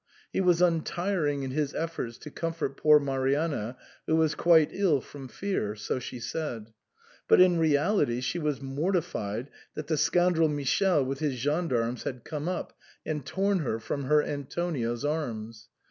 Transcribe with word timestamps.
He 0.33 0.41
was 0.41 0.63
untiring 0.63 1.43
in 1.43 1.51
his 1.51 1.75
efforts 1.75 2.17
to 2.17 2.31
comfort 2.31 2.75
poor 2.75 2.99
Marianna, 2.99 3.77
who 4.07 4.15
was 4.15 4.33
quite 4.33 4.69
ill 4.71 4.99
from 4.99 5.27
fear,— 5.27 5.75
so 5.75 5.99
she 5.99 6.19
said; 6.19 6.73
but 7.27 7.39
in 7.39 7.59
reality 7.59 8.19
she 8.19 8.39
was 8.39 8.63
mortified 8.63 9.51
that 9.75 9.85
the 9.85 9.97
scoundrel 9.97 10.49
Michele 10.49 11.05
with 11.05 11.19
his 11.19 11.35
gendarmes 11.35 12.01
had 12.01 12.23
come 12.25 12.49
up, 12.49 12.75
and 13.05 13.27
torn 13.27 13.59
her 13.59 13.77
from 13.79 14.05
her 14.05 14.23
Antonio's 14.23 15.05
arms. 15.05 15.69